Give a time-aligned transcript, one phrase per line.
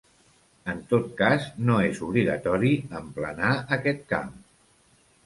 [0.71, 4.33] En tot cas no és obligatori emplenar aquest camp.